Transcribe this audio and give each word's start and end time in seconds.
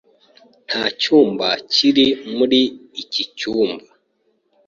Nta 0.67 0.83
cyumba 1.01 1.47
kiri 1.73 2.05
muri 2.37 2.61
iki 3.01 3.23
cyumba. 3.37 3.87